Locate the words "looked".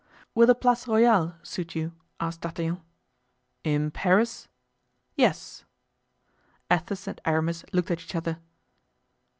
7.71-7.91